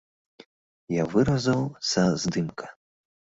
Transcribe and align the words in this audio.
Я 0.95 1.03
выразаў 1.11 1.61
са 1.91 2.05
здымка. 2.23 2.73